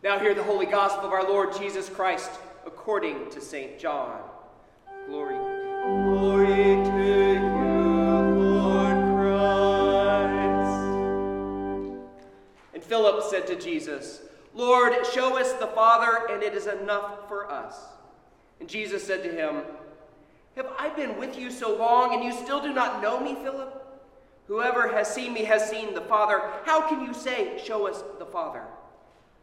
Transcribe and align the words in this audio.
Now 0.00 0.20
hear 0.20 0.32
the 0.32 0.44
holy 0.44 0.66
gospel 0.66 1.06
of 1.06 1.12
our 1.12 1.24
Lord 1.24 1.56
Jesus 1.56 1.88
Christ 1.88 2.30
according 2.64 3.30
to 3.30 3.40
St. 3.40 3.80
John. 3.80 4.20
Glory. 5.08 5.34
Glory 5.34 6.46
to 6.46 6.92
you, 7.04 7.40
Lord 8.38 8.96
Christ. 9.16 10.38
And 12.74 12.84
Philip 12.84 13.24
said 13.24 13.48
to 13.48 13.56
Jesus, 13.56 14.20
Lord, 14.54 14.94
show 15.12 15.36
us 15.36 15.54
the 15.54 15.66
Father, 15.66 16.28
and 16.30 16.44
it 16.44 16.54
is 16.54 16.68
enough 16.68 17.26
for 17.26 17.50
us. 17.50 17.74
And 18.60 18.68
Jesus 18.68 19.04
said 19.04 19.24
to 19.24 19.32
him, 19.32 19.62
Have 20.54 20.68
I 20.78 20.90
been 20.90 21.18
with 21.18 21.36
you 21.36 21.50
so 21.50 21.76
long, 21.76 22.14
and 22.14 22.22
you 22.22 22.32
still 22.32 22.62
do 22.62 22.72
not 22.72 23.02
know 23.02 23.18
me, 23.18 23.34
Philip? 23.34 23.74
Whoever 24.46 24.92
has 24.92 25.12
seen 25.12 25.32
me 25.32 25.42
has 25.42 25.68
seen 25.68 25.92
the 25.92 26.02
Father. 26.02 26.40
How 26.64 26.88
can 26.88 27.04
you 27.04 27.12
say, 27.12 27.60
Show 27.64 27.88
us 27.88 28.04
the 28.20 28.26
Father? 28.26 28.62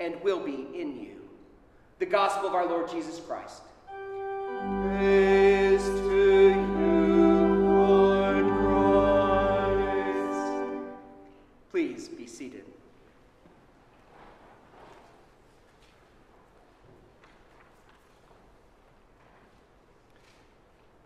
and 0.00 0.20
will 0.22 0.40
be 0.40 0.66
in 0.74 1.00
you. 1.00 1.22
The 1.98 2.06
gospel 2.06 2.48
of 2.48 2.54
our 2.54 2.66
Lord 2.66 2.90
Jesus 2.90 3.20
Christ. 3.20 3.62
Praise 4.82 5.84
to 5.84 6.50
you, 6.50 7.54
Lord 7.64 8.46
Christ. 9.66 10.52
Please 11.70 12.08
be 12.08 12.26
seated. 12.26 12.64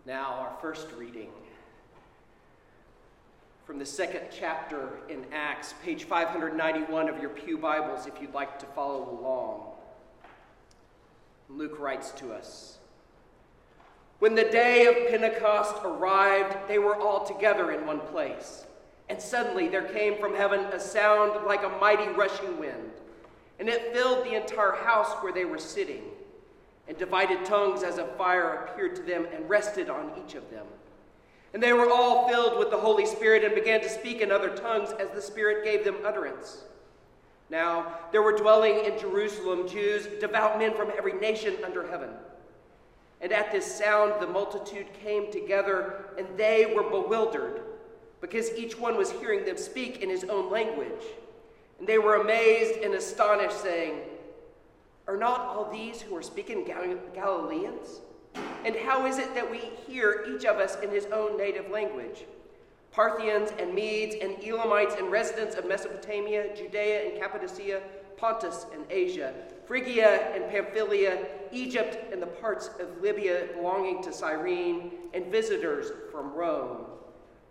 Now, 0.05 0.33
our 0.39 0.57
first 0.59 0.87
reading 0.97 1.29
from 3.69 3.77
the 3.77 3.85
second 3.85 4.21
chapter 4.35 4.97
in 5.09 5.23
Acts, 5.31 5.75
page 5.83 6.05
591 6.05 7.07
of 7.07 7.19
your 7.19 7.29
Pew 7.29 7.55
Bibles, 7.55 8.07
if 8.07 8.19
you'd 8.19 8.33
like 8.33 8.57
to 8.57 8.65
follow 8.65 9.19
along. 9.21 9.61
Luke 11.49 11.77
writes 11.77 12.09
to 12.13 12.33
us 12.33 12.79
When 14.17 14.33
the 14.33 14.45
day 14.45 14.87
of 14.87 15.11
Pentecost 15.11 15.75
arrived, 15.85 16.57
they 16.67 16.79
were 16.79 16.95
all 16.95 17.23
together 17.23 17.71
in 17.71 17.85
one 17.85 17.99
place. 17.99 18.65
And 19.07 19.21
suddenly 19.21 19.67
there 19.67 19.83
came 19.83 20.17
from 20.17 20.33
heaven 20.33 20.61
a 20.61 20.79
sound 20.79 21.45
like 21.45 21.61
a 21.61 21.69
mighty 21.69 22.11
rushing 22.13 22.57
wind, 22.57 22.89
and 23.59 23.69
it 23.69 23.93
filled 23.93 24.25
the 24.25 24.33
entire 24.33 24.77
house 24.83 25.11
where 25.21 25.31
they 25.31 25.45
were 25.45 25.59
sitting 25.59 26.05
and 26.87 26.97
divided 26.97 27.45
tongues 27.45 27.83
as 27.83 27.99
of 27.99 28.17
fire 28.17 28.65
appeared 28.65 28.95
to 28.95 29.03
them 29.03 29.27
and 29.31 29.47
rested 29.47 29.91
on 29.91 30.11
each 30.25 30.33
of 30.33 30.49
them. 30.49 30.65
And 31.53 31.63
they 31.63 31.73
were 31.73 31.89
all 31.89 32.29
filled 32.29 32.59
with 32.59 32.69
the 32.69 32.77
Holy 32.77 33.05
Spirit 33.05 33.43
and 33.43 33.55
began 33.55 33.81
to 33.81 33.89
speak 33.89 34.21
in 34.21 34.31
other 34.31 34.49
tongues 34.49 34.91
as 34.99 35.09
the 35.09 35.21
Spirit 35.21 35.63
gave 35.63 35.83
them 35.83 35.97
utterance. 36.05 36.63
Now, 37.49 37.97
there 38.11 38.21
were 38.21 38.37
dwelling 38.37 38.85
in 38.85 38.99
Jerusalem 38.99 39.67
Jews, 39.67 40.07
devout 40.19 40.59
men 40.59 40.75
from 40.75 40.91
every 40.95 41.13
nation 41.13 41.55
under 41.65 41.87
heaven. 41.87 42.09
And 43.21 43.31
at 43.31 43.51
this 43.51 43.65
sound, 43.65 44.21
the 44.21 44.27
multitude 44.27 44.87
came 45.03 45.31
together, 45.31 46.05
and 46.17 46.27
they 46.37 46.71
were 46.73 46.83
bewildered, 46.83 47.61
because 48.21 48.51
each 48.51 48.77
one 48.77 48.95
was 48.95 49.11
hearing 49.11 49.45
them 49.45 49.57
speak 49.57 50.01
in 50.01 50.09
his 50.09 50.23
own 50.25 50.51
language. 50.51 51.03
And 51.79 51.87
they 51.87 51.97
were 51.97 52.15
amazed 52.15 52.81
and 52.83 52.93
astonished, 52.93 53.59
saying, 53.61 54.01
are 55.07 55.17
not 55.17 55.41
all 55.41 55.71
these 55.71 56.01
who 56.01 56.15
are 56.15 56.21
speaking 56.21 56.63
Galileans? 57.15 58.01
And 58.35 58.75
how 58.75 59.05
is 59.05 59.17
it 59.17 59.33
that 59.35 59.49
we 59.49 59.59
hear 59.87 60.25
each 60.29 60.45
of 60.45 60.57
us 60.57 60.77
in 60.81 60.89
his 60.89 61.05
own 61.05 61.37
native 61.37 61.71
language? 61.71 62.25
Parthians 62.91 63.51
and 63.59 63.73
Medes 63.73 64.15
and 64.21 64.43
Elamites 64.43 64.95
and 64.95 65.11
residents 65.11 65.55
of 65.55 65.67
Mesopotamia, 65.67 66.55
Judea 66.55 67.09
and 67.09 67.19
Cappadocia, 67.19 67.81
Pontus 68.17 68.65
and 68.73 68.83
Asia, 68.89 69.33
Phrygia 69.65 70.33
and 70.35 70.51
Pamphylia, 70.51 71.25
Egypt 71.51 72.11
and 72.11 72.21
the 72.21 72.27
parts 72.27 72.69
of 72.79 73.01
Libya 73.01 73.47
belonging 73.55 74.03
to 74.03 74.11
Cyrene, 74.11 74.91
and 75.13 75.27
visitors 75.27 75.91
from 76.11 76.33
Rome, 76.33 76.85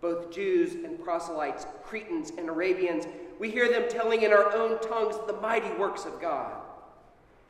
both 0.01 0.31
Jews 0.31 0.75
and 0.85 1.03
proselytes, 1.03 1.65
Cretans 1.83 2.31
and 2.37 2.49
Arabians, 2.49 3.05
we 3.39 3.49
hear 3.49 3.69
them 3.69 3.89
telling 3.89 4.21
in 4.23 4.31
our 4.31 4.53
own 4.53 4.79
tongues 4.81 5.15
the 5.25 5.33
mighty 5.41 5.71
works 5.75 6.05
of 6.05 6.21
God. 6.21 6.61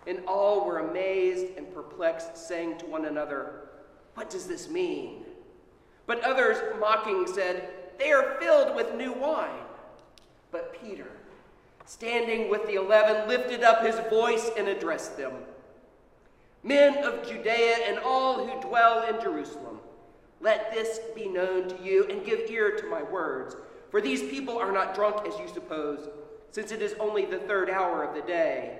And 0.10 0.26
all 0.28 0.66
were 0.66 0.80
amazed 0.80 1.56
and 1.56 1.72
perplexed, 1.74 2.36
saying 2.36 2.80
to 2.80 2.88
one 2.88 3.06
another, 3.06 3.70
What 4.16 4.30
does 4.30 4.48
this 4.48 4.68
mean? 4.68 5.24
But 6.08 6.24
others, 6.24 6.58
mocking, 6.80 7.28
said, 7.28 7.70
They 8.00 8.12
are 8.12 8.36
filled 8.42 8.76
with 8.76 8.96
new 8.96 9.14
wine. 9.14 9.66
But 10.52 10.82
Peter, 10.82 11.12
standing 11.86 12.50
with 12.50 12.66
the 12.66 12.74
eleven, 12.76 13.28
lifted 13.28 13.64
up 13.64 13.86
his 13.86 14.00
voice 14.10 14.50
and 14.58 14.68
addressed 14.68 15.16
them 15.16 15.34
Men 16.64 17.04
of 17.06 17.26
Judea 17.28 17.78
and 17.88 18.00
all 18.00 18.46
who 18.46 18.68
dwell 18.68 19.08
in 19.08 19.22
Jerusalem, 19.22 19.80
let 20.42 20.74
this 20.74 21.00
be 21.16 21.28
known 21.28 21.70
to 21.70 21.84
you 21.84 22.06
and 22.10 22.26
give 22.26 22.50
ear 22.50 22.76
to 22.78 22.86
my 22.88 23.04
words. 23.04 23.56
For 23.92 24.02
these 24.02 24.22
people 24.22 24.58
are 24.58 24.72
not 24.72 24.94
drunk 24.94 25.26
as 25.28 25.38
you 25.40 25.48
suppose, 25.48 26.10
since 26.52 26.72
it 26.72 26.82
is 26.82 26.96
only 27.00 27.26
the 27.26 27.40
third 27.40 27.70
hour 27.70 28.04
of 28.04 28.14
the 28.14 28.22
day. 28.22 28.80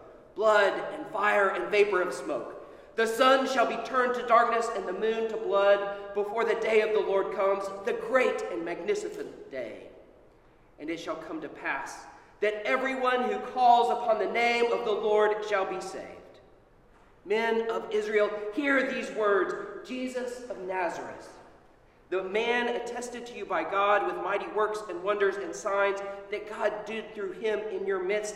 blood 0.35 0.73
and 0.93 1.05
fire 1.07 1.49
and 1.49 1.69
vapor 1.69 2.01
of 2.01 2.13
smoke. 2.13 2.57
The 2.95 3.07
sun 3.07 3.47
shall 3.47 3.65
be 3.65 3.77
turned 3.87 4.15
to 4.15 4.27
darkness 4.27 4.69
and 4.75 4.87
the 4.87 4.93
moon 4.93 5.29
to 5.29 5.37
blood 5.37 6.13
before 6.13 6.45
the 6.45 6.55
day 6.55 6.81
of 6.81 6.93
the 6.93 6.99
Lord 6.99 7.35
comes, 7.35 7.63
the 7.85 7.93
great 7.93 8.43
and 8.51 8.65
magnificent 8.65 9.51
day. 9.51 9.87
And 10.79 10.89
it 10.89 10.99
shall 10.99 11.15
come 11.15 11.41
to 11.41 11.49
pass 11.49 11.99
that 12.41 12.65
everyone 12.65 13.23
who 13.23 13.39
calls 13.39 13.91
upon 13.91 14.17
the 14.19 14.31
name 14.31 14.71
of 14.71 14.83
the 14.83 14.91
Lord 14.91 15.45
shall 15.47 15.65
be 15.65 15.79
saved. 15.79 16.05
Men 17.23 17.69
of 17.69 17.85
Israel, 17.91 18.31
hear 18.53 18.91
these 18.91 19.11
words 19.11 19.87
Jesus 19.87 20.49
of 20.49 20.57
Nazareth, 20.59 21.29
the 22.09 22.23
man 22.23 22.75
attested 22.75 23.25
to 23.27 23.37
you 23.37 23.45
by 23.45 23.63
God 23.63 24.05
with 24.05 24.23
mighty 24.23 24.47
works 24.47 24.79
and 24.89 25.01
wonders 25.01 25.37
and 25.37 25.55
signs 25.55 25.99
that 26.29 26.49
God 26.49 26.73
did 26.85 27.13
through 27.15 27.33
him 27.33 27.59
in 27.71 27.85
your 27.85 28.03
midst 28.03 28.35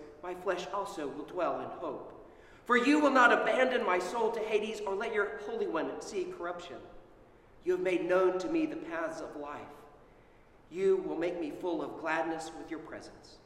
My 0.23 0.33
flesh 0.35 0.67
also 0.73 1.07
will 1.07 1.25
dwell 1.25 1.59
in 1.61 1.67
hope. 1.79 2.07
For 2.65 2.77
you 2.77 2.99
will 2.99 3.11
not 3.11 3.33
abandon 3.33 3.85
my 3.85 3.99
soul 3.99 4.31
to 4.31 4.39
Hades, 4.39 4.81
or 4.85 4.95
let 4.95 5.13
your 5.13 5.39
Holy 5.45 5.67
One 5.67 5.99
see 5.99 6.27
corruption. 6.37 6.77
You 7.65 7.73
have 7.73 7.81
made 7.81 8.07
known 8.07 8.39
to 8.39 8.47
me 8.47 8.65
the 8.65 8.75
paths 8.75 9.21
of 9.21 9.35
life. 9.35 9.61
You 10.71 11.03
will 11.07 11.17
make 11.17 11.39
me 11.39 11.51
full 11.51 11.81
of 11.81 11.99
gladness 11.99 12.51
with 12.57 12.69
your 12.69 12.79
presence. 12.79 13.37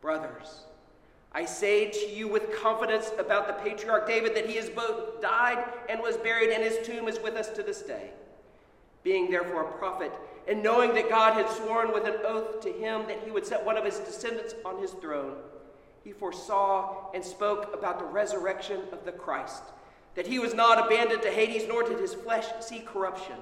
Brothers, 0.00 0.64
I 1.32 1.44
say 1.44 1.90
to 1.90 2.10
you 2.10 2.28
with 2.28 2.60
confidence 2.60 3.10
about 3.18 3.46
the 3.46 3.54
patriarch 3.54 4.06
David 4.06 4.34
that 4.36 4.46
he 4.46 4.56
has 4.56 4.68
both 4.68 5.20
died 5.20 5.64
and 5.88 6.00
was 6.00 6.16
buried, 6.16 6.50
and 6.50 6.62
his 6.62 6.86
tomb 6.86 7.08
is 7.08 7.18
with 7.20 7.34
us 7.34 7.48
to 7.50 7.62
this 7.62 7.82
day. 7.82 8.10
Being 9.02 9.30
therefore 9.30 9.62
a 9.64 9.78
prophet, 9.78 10.12
and 10.48 10.62
knowing 10.62 10.94
that 10.94 11.08
God 11.08 11.34
had 11.34 11.48
sworn 11.48 11.92
with 11.92 12.04
an 12.04 12.16
oath 12.24 12.60
to 12.60 12.72
him 12.72 13.06
that 13.06 13.20
he 13.24 13.30
would 13.30 13.46
set 13.46 13.64
one 13.64 13.76
of 13.76 13.84
his 13.84 13.98
descendants 14.00 14.54
on 14.64 14.80
his 14.80 14.92
throne, 14.92 15.36
he 16.06 16.12
foresaw 16.12 17.10
and 17.14 17.24
spoke 17.24 17.74
about 17.74 17.98
the 17.98 18.04
resurrection 18.04 18.80
of 18.92 19.04
the 19.04 19.10
Christ, 19.10 19.64
that 20.14 20.24
he 20.24 20.38
was 20.38 20.54
not 20.54 20.86
abandoned 20.86 21.20
to 21.22 21.32
Hades, 21.32 21.66
nor 21.66 21.82
did 21.82 21.98
his 21.98 22.14
flesh 22.14 22.46
see 22.60 22.78
corruption. 22.78 23.34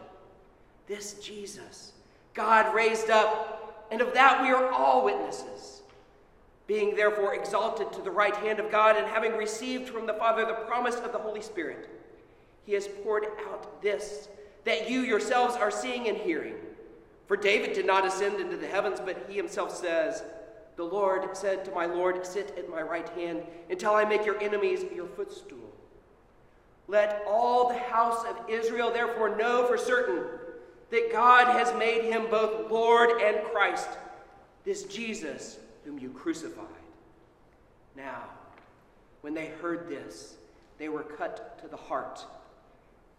This 0.87 1.15
Jesus, 1.15 1.93
God 2.33 2.75
raised 2.75 3.11
up, 3.11 3.87
and 3.91 4.01
of 4.01 4.15
that 4.15 4.41
we 4.41 4.49
are 4.49 4.71
all 4.71 5.05
witnesses. 5.05 5.83
Being 6.67 6.97
therefore 6.97 7.35
exalted 7.35 7.93
to 7.93 8.01
the 8.01 8.11
right 8.11 8.35
hand 8.37 8.59
of 8.59 8.71
God, 8.71 8.97
and 8.97 9.07
having 9.07 9.33
received 9.33 9.91
from 9.91 10.07
the 10.07 10.15
Father 10.15 10.47
the 10.47 10.65
promise 10.67 10.97
of 10.97 11.13
the 11.13 11.19
Holy 11.19 11.43
Spirit, 11.43 11.91
he 12.65 12.73
has 12.73 12.89
poured 12.89 13.27
out 13.47 13.83
this 13.83 14.29
that 14.65 14.89
you 14.89 15.01
yourselves 15.01 15.55
are 15.55 15.71
seeing 15.71 16.09
and 16.09 16.17
hearing. 16.17 16.55
For 17.27 17.37
David 17.37 17.75
did 17.75 17.87
not 17.87 18.07
ascend 18.07 18.41
into 18.41 18.57
the 18.57 18.67
heavens, 18.67 19.01
but 19.05 19.27
he 19.29 19.37
himself 19.37 19.77
says, 19.77 20.23
The 20.76 20.85
Lord 20.85 21.37
said 21.37 21.65
to 21.65 21.71
my 21.71 21.87
Lord, 21.87 22.26
Sit 22.26 22.55
at 22.59 22.69
my 22.69 22.82
right 22.82 23.09
hand 23.11 23.43
until 23.71 23.93
I 23.94 24.05
make 24.05 24.25
your 24.25 24.41
enemies 24.41 24.85
your 24.94 25.06
footstool. 25.06 25.59
Let 26.88 27.23
all 27.26 27.69
the 27.69 27.79
house 27.79 28.25
of 28.26 28.49
Israel 28.49 28.91
therefore 28.93 29.37
know 29.37 29.67
for 29.67 29.79
certain 29.79 30.25
that 30.91 31.12
God 31.12 31.47
has 31.59 31.75
made 31.79 32.05
him 32.05 32.26
both 32.31 32.71
Lord 32.71 33.23
and 33.23 33.44
Christ, 33.44 33.88
this 34.65 34.85
Jesus 34.85 35.59
whom 35.85 35.99
you 35.99 36.11
crucified. 36.11 36.67
Now, 37.97 38.25
when 39.23 39.35
they 39.35 39.47
heard 39.62 39.88
this, 39.88 40.37
they 40.79 40.88
were 40.88 41.03
cut 41.03 41.59
to 41.62 41.69
the 41.69 41.77
heart. 41.77 42.25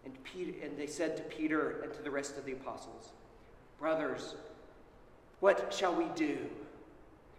And, 0.04 0.13
Peter, 0.24 0.54
and 0.63 0.78
they 0.78 0.88
said 0.88 1.18
to 1.18 1.24
Peter 1.24 1.81
and 1.81 1.94
to 1.94 2.01
the 2.04 2.12
rest 2.12 2.38
of 2.38 2.46
the 2.46 2.51
apostles, 2.51 3.10
Brothers, 3.80 4.36
what 5.40 5.74
shall 5.74 5.96
we 5.96 6.06
do? 6.16 6.38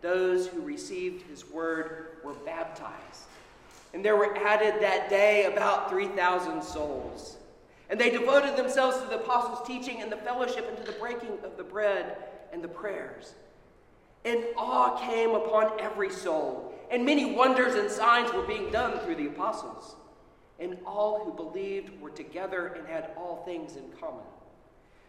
those 0.00 0.46
who 0.46 0.60
received 0.60 1.22
his 1.28 1.48
word 1.48 2.18
were 2.22 2.34
baptized. 2.34 3.24
And 3.94 4.04
there 4.04 4.16
were 4.16 4.36
added 4.36 4.82
that 4.82 5.08
day 5.08 5.46
about 5.46 5.90
3,000 5.90 6.62
souls. 6.62 7.36
And 7.90 7.98
they 7.98 8.10
devoted 8.10 8.56
themselves 8.56 8.98
to 8.98 9.06
the 9.06 9.16
apostles' 9.16 9.66
teaching 9.66 10.02
and 10.02 10.12
the 10.12 10.16
fellowship 10.16 10.66
and 10.68 10.76
to 10.84 10.92
the 10.92 10.98
breaking 10.98 11.38
of 11.42 11.56
the 11.56 11.64
bread 11.64 12.16
and 12.52 12.62
the 12.62 12.68
prayers. 12.68 13.34
And 14.24 14.44
awe 14.56 14.98
came 14.98 15.30
upon 15.30 15.80
every 15.80 16.10
soul, 16.10 16.74
and 16.90 17.04
many 17.04 17.34
wonders 17.34 17.74
and 17.74 17.90
signs 17.90 18.32
were 18.32 18.42
being 18.42 18.70
done 18.70 18.98
through 19.00 19.14
the 19.14 19.26
apostles. 19.26 19.94
And 20.60 20.76
all 20.84 21.24
who 21.24 21.32
believed 21.32 21.98
were 22.00 22.10
together 22.10 22.66
and 22.66 22.86
had 22.86 23.10
all 23.16 23.42
things 23.44 23.76
in 23.76 23.84
common. 23.98 24.24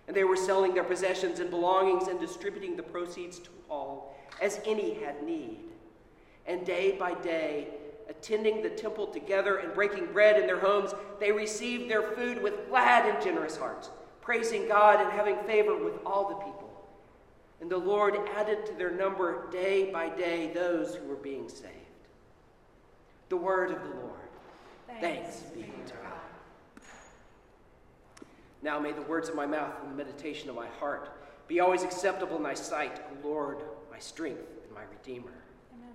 And 0.08 0.16
they 0.16 0.24
were 0.24 0.36
selling 0.36 0.74
their 0.74 0.84
possessions 0.84 1.40
and 1.40 1.50
belongings 1.50 2.08
and 2.08 2.20
distributing 2.20 2.78
the 2.78 2.84
proceeds 2.84 3.40
to 3.40 3.50
all 3.70 4.16
as 4.42 4.60
any 4.66 4.96
had 4.96 5.24
need. 5.24 5.60
And 6.48 6.66
day 6.66 6.96
by 6.98 7.14
day, 7.16 7.68
attending 8.10 8.62
the 8.62 8.70
temple 8.70 9.08
together 9.08 9.58
and 9.58 9.74
breaking 9.74 10.08
bread 10.12 10.40
in 10.40 10.48
their 10.48 10.60
homes, 10.60 10.94
they 11.20 11.32
received 11.32 11.90
their 11.90 12.12
food 12.14 12.42
with 12.42 12.68
glad 12.70 13.08
and 13.08 13.24
generous 13.24 13.56
hearts, 13.56 13.90
praising 14.22 14.68
God 14.68 15.00
and 15.00 15.12
having 15.12 15.38
favor 15.46 15.78
with 15.78 15.94
all 16.06 16.30
the 16.30 16.36
people. 16.36 16.70
And 17.62 17.70
the 17.70 17.78
Lord 17.78 18.16
added 18.36 18.66
to 18.66 18.74
their 18.74 18.92
number 18.92 19.50
day 19.52 19.92
by 19.92 20.10
day 20.10 20.52
those 20.54 20.96
who 20.96 21.08
were 21.08 21.16
being 21.16 21.48
saved. 21.50 21.74
The 23.30 23.38
word 23.38 23.72
of 23.72 23.82
the 23.84 23.96
Lord. 23.96 24.16
Thanks, 25.00 25.38
Thanks 25.38 25.42
be 25.54 25.62
to 25.62 25.94
God. 25.94 26.20
Now 28.62 28.80
may 28.80 28.92
the 28.92 29.04
words 29.04 29.30
of 29.30 29.36
my 29.36 29.46
mouth 29.46 29.74
and 29.82 29.92
the 29.92 29.96
meditation 29.96 30.50
of 30.50 30.56
my 30.56 30.68
heart 30.80 31.10
be 31.48 31.60
always 31.60 31.84
acceptable 31.84 32.38
in 32.38 32.44
thy 32.44 32.54
sight, 32.54 33.00
O 33.00 33.28
Lord, 33.28 33.58
my 34.00 34.04
strength 34.04 34.48
and 34.64 34.74
my 34.74 34.84
redeemer. 34.84 35.34
Amen. 35.74 35.94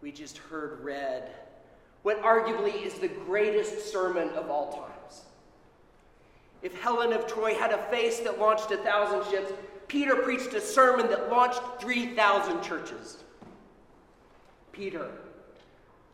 We 0.00 0.12
just 0.12 0.38
heard 0.38 0.78
read 0.84 1.28
what 2.02 2.22
arguably 2.22 2.86
is 2.86 2.94
the 2.94 3.08
greatest 3.08 3.90
sermon 3.90 4.28
of 4.30 4.48
all 4.48 4.72
times. 4.72 5.22
If 6.62 6.80
Helen 6.80 7.12
of 7.12 7.26
Troy 7.26 7.54
had 7.54 7.72
a 7.72 7.82
face 7.90 8.20
that 8.20 8.38
launched 8.38 8.70
a 8.70 8.76
thousand 8.76 9.28
ships, 9.28 9.52
Peter 9.88 10.14
preached 10.14 10.54
a 10.54 10.60
sermon 10.60 11.08
that 11.08 11.30
launched 11.30 11.60
3,000 11.80 12.62
churches. 12.62 13.24
Peter, 14.70 15.10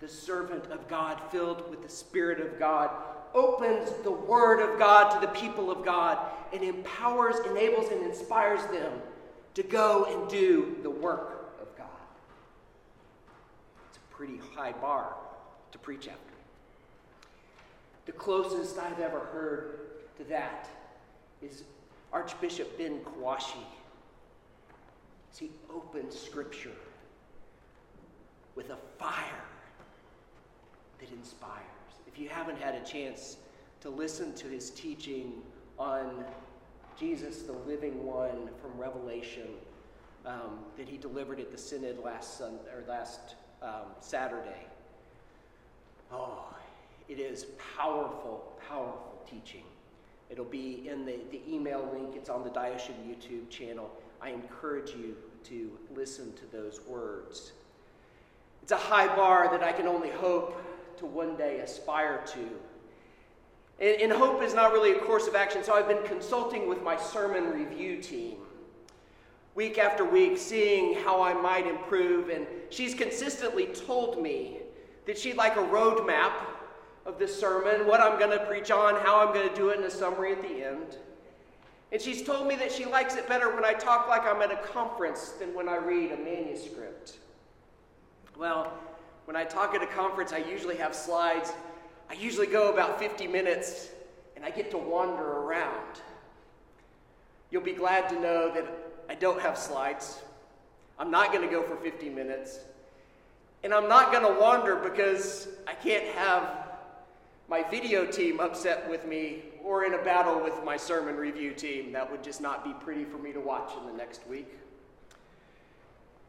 the 0.01 0.09
servant 0.09 0.65
of 0.73 0.89
God, 0.89 1.21
filled 1.31 1.69
with 1.69 1.83
the 1.83 1.91
Spirit 1.91 2.41
of 2.41 2.59
God, 2.59 2.89
opens 3.35 3.91
the 4.03 4.11
Word 4.11 4.61
of 4.61 4.79
God 4.79 5.11
to 5.11 5.21
the 5.21 5.33
people 5.35 5.71
of 5.71 5.85
God 5.85 6.19
and 6.55 6.63
empowers, 6.63 7.37
enables, 7.51 7.91
and 7.91 8.03
inspires 8.03 8.65
them 8.69 8.91
to 9.55 9.63
go 9.63 10.05
and 10.07 10.29
do 10.29 10.77
the 10.83 10.91
work 10.91 11.55
of 11.61 11.77
God. 11.77 11.87
It's 13.89 13.99
a 13.99 14.15
pretty 14.15 14.41
high 14.55 14.73
bar 14.73 15.15
to 15.73 15.79
preach 15.79 16.09
after. 16.09 16.19
The 18.07 18.13
closest 18.13 18.79
I've 18.79 19.01
ever 19.01 19.21
heard 19.21 19.79
to 20.19 20.25
that 20.25 20.69
is 21.41 21.65
Archbishop 22.13 22.77
Ben 22.79 23.01
Kwashi. 23.01 23.65
as 25.33 25.39
He 25.39 25.51
opened 25.73 26.13
Scripture 26.13 26.71
with 28.55 28.71
a 28.71 28.77
fire 28.99 29.45
that 31.01 31.11
inspires. 31.13 31.61
If 32.07 32.19
you 32.19 32.29
haven't 32.29 32.59
had 32.59 32.75
a 32.75 32.85
chance 32.85 33.39
to 33.81 33.91
listen 33.91 34.35
to 34.35 34.49
his 34.49 34.71
teaching 34.71 35.43
on 35.79 36.25
Jesus, 36.99 37.43
the 37.43 37.53
living 37.53 38.05
one 38.05 38.49
from 38.61 38.79
Revelation, 38.79 39.49
um, 40.27 40.61
that 40.77 40.89
he 40.89 40.97
delivered 40.97 41.41
at 41.41 41.51
the 41.51 41.59
synod 41.59 41.99
last 42.03 42.39
Sunday, 42.39 42.63
or 42.75 42.85
last 42.89 43.35
um, 43.63 43.93
Saturday. 44.01 44.67
Oh, 46.13 46.55
it 47.09 47.19
is 47.19 47.47
powerful, 47.77 48.59
powerful 48.69 49.23
teaching. 49.29 49.65
It'll 50.31 50.45
be 50.45 50.89
in 50.89 51.05
the, 51.05 51.17
the 51.31 51.41
email 51.49 51.89
link, 51.93 52.17
it's 52.17 52.31
on 52.31 52.45
the 52.45 52.51
Diocese 52.51 52.95
YouTube 53.07 53.51
channel. 53.51 53.91
I 54.23 54.31
encourage 54.31 54.91
you 54.91 55.17
to 55.45 55.71
listen 55.95 56.33
to 56.35 56.57
those 56.57 56.81
words. 56.87 57.53
It's 58.63 58.73
a 58.73 58.77
high 58.77 59.15
bar 59.15 59.51
that 59.51 59.63
I 59.63 59.73
can 59.73 59.87
only 59.87 60.11
hope 60.11 60.63
to 60.99 61.07
one 61.07 61.37
day 61.37 61.59
aspire 61.59 62.23
to. 62.29 62.49
And, 63.81 64.03
and 64.03 64.13
hope 64.13 64.43
is 64.43 64.55
not 64.55 64.73
really 64.73 64.93
a 64.93 65.01
course 65.01 65.27
of 65.27 65.35
action, 65.35 65.65
so 65.65 65.75
I've 65.75 65.89
been 65.89 66.05
consulting 66.05 66.69
with 66.69 66.83
my 66.83 66.97
sermon 66.97 67.51
review 67.51 68.01
team 68.01 68.37
week 69.55 69.79
after 69.79 70.05
week, 70.05 70.37
seeing 70.37 70.95
how 71.05 71.23
I 71.23 71.33
might 71.33 71.67
improve. 71.67 72.29
And 72.29 72.47
she's 72.71 72.95
consistently 72.95 73.67
told 73.67 74.21
me 74.21 74.59
that 75.07 75.19
she'd 75.19 75.37
like 75.37 75.57
a 75.57 75.61
roadmap 75.61 76.33
of 77.07 77.19
this 77.19 77.39
sermon, 77.39 77.87
what 77.87 78.01
I'm 78.01 78.19
going 78.19 78.37
to 78.37 78.45
preach 78.47 78.71
on, 78.71 78.97
how 78.97 79.27
I'm 79.27 79.35
going 79.35 79.49
to 79.49 79.55
do 79.55 79.69
it 79.69 79.79
in 79.79 79.85
a 79.85 79.91
summary 79.91 80.33
at 80.33 80.43
the 80.43 80.67
end. 80.67 80.97
And 81.93 82.01
she's 82.01 82.23
told 82.23 82.49
me 82.49 82.57
that 82.57 82.73
she 82.73 82.87
likes 82.87 83.15
it 83.15 83.29
better 83.29 83.55
when 83.55 83.65
I 83.65 83.75
talk 83.75 84.09
like 84.09 84.23
I'm 84.25 84.43
at 84.43 84.51
a 84.51 84.57
conference 84.57 85.31
than 85.39 85.55
when 85.55 85.69
I 85.69 85.77
read 85.77 86.13
a 86.13 86.17
manuscript. 86.17 87.19
Well, 88.37 88.73
when 89.27 89.37
I 89.37 89.45
talk 89.45 89.75
at 89.75 89.83
a 89.83 89.87
conference, 89.87 90.33
I 90.33 90.39
usually 90.39 90.77
have 90.77 90.95
slides 90.95 91.53
I 92.11 92.15
usually 92.15 92.47
go 92.47 92.73
about 92.73 92.99
50 92.99 93.27
minutes 93.27 93.89
and 94.37 94.45
I 94.45 94.51
get 94.51 94.71
to 94.73 94.79
wander 94.79 95.23
around. 95.23 96.01
You'll 97.51 97.63
be 97.63 97.73
glad 97.73 98.09
to 98.09 98.21
know 98.21 98.53
that 98.53 98.67
I 99.09 99.15
don't 99.15 99.41
have 99.41 99.57
slides. 99.57 100.21
I'm 100.99 101.11
not 101.11 101.33
going 101.33 101.47
to 101.47 101.53
go 101.53 101.63
for 101.63 101.77
50 101.77 102.09
minutes. 102.11 102.61
And 103.63 103.73
I'm 103.73 103.89
not 103.89 104.13
going 104.13 104.25
to 104.25 104.41
wander 104.41 104.77
because 104.77 105.49
I 105.67 105.75
can't 105.75 106.05
have 106.17 106.65
my 107.49 107.63
video 107.63 108.05
team 108.05 108.41
upset 108.41 108.89
with 108.89 109.07
me 109.07 109.43
or 109.63 109.85
in 109.85 109.95
a 109.95 110.03
battle 110.03 110.41
with 110.43 110.65
my 110.65 110.77
sermon 110.77 111.17
review 111.17 111.53
team. 111.53 111.93
That 111.93 112.11
would 112.11 112.23
just 112.23 112.41
not 112.41 112.65
be 112.65 112.73
pretty 112.85 113.05
for 113.05 113.19
me 113.19 113.33
to 113.33 113.41
watch 113.41 113.73
in 113.81 113.87
the 113.87 113.97
next 113.97 114.27
week. 114.29 114.49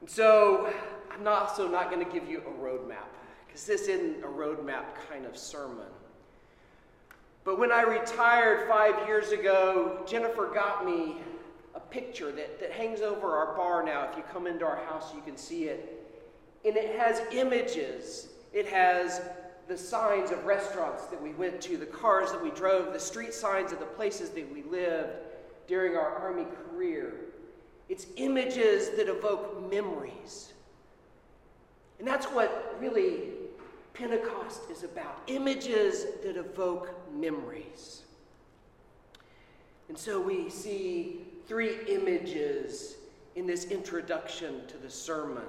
And 0.02 0.10
so 0.10 0.72
I'm 1.12 1.28
also 1.28 1.68
not 1.68 1.92
going 1.92 2.06
to 2.06 2.12
give 2.12 2.30
you 2.30 2.40
a 2.40 2.64
roadmap 2.64 3.10
because 3.56 3.68
this 3.68 3.88
isn't 3.88 4.22
a 4.22 4.28
roadmap 4.28 4.84
kind 5.10 5.26
of 5.26 5.38
sermon. 5.38 5.88
But 7.46 7.58
when 7.58 7.72
I 7.72 7.84
retired 7.84 8.68
five 8.68 9.08
years 9.08 9.32
ago, 9.32 10.04
Jennifer 10.06 10.52
got 10.54 10.86
me 10.86 11.16
a 11.74 11.80
picture 11.80 12.34
that, 12.34 12.60
that 12.60 12.72
hangs 12.74 13.00
over 13.00 13.32
our 13.32 13.56
bar 13.56 13.82
now. 13.82 14.10
If 14.10 14.18
you 14.18 14.24
come 14.24 14.46
into 14.46 14.66
our 14.66 14.84
house, 14.88 15.14
you 15.16 15.22
can 15.22 15.38
see 15.38 15.66
it. 15.66 16.06
And 16.66 16.76
it 16.76 17.00
has 17.00 17.22
images. 17.32 18.28
It 18.52 18.68
has 18.68 19.22
the 19.70 19.78
signs 19.78 20.32
of 20.32 20.44
restaurants 20.44 21.06
that 21.06 21.24
we 21.24 21.32
went 21.32 21.62
to, 21.62 21.78
the 21.78 21.86
cars 21.86 22.34
that 22.34 22.44
we 22.44 22.52
drove, 22.52 22.92
the 22.92 23.00
street 23.00 23.34
signs 23.34 23.72
of 23.72 23.80
the 23.80 23.86
places 23.86 24.32
that 24.32 24.54
we 24.54 24.64
lived 24.64 25.14
during 25.66 25.96
our 25.96 26.14
Army 26.14 26.46
career. 26.70 27.14
It's 27.88 28.08
images 28.18 28.90
that 28.98 29.08
evoke 29.08 29.72
memories. 29.72 30.52
And 32.00 32.08
that's 32.08 32.26
what 32.28 32.76
really 32.80 33.30
Pentecost 33.94 34.70
is 34.70 34.84
about 34.84 35.22
images 35.28 36.06
that 36.24 36.38
evoke 36.38 36.94
memories. 37.14 38.02
And 39.88 39.98
so 39.98 40.20
we 40.20 40.50
see 40.50 41.22
three 41.48 41.78
images 41.88 42.96
in 43.36 43.48
this 43.48 43.66
introduction 43.66 44.66
to 44.68 44.78
the 44.78 44.90
sermon 44.90 45.44